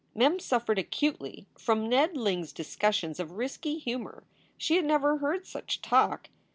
[0.15, 4.23] Mem suffered acutely from Ned Ling s discussions of risky humor.
[4.57, 6.29] She had never heard such talk.